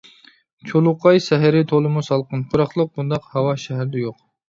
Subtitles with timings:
[0.71, 4.23] چۇلۇقاي سەھىرى تولىمۇ سالقىن، پۇراقلىق، بۇنداق ھاۋا شەھەردە يوق.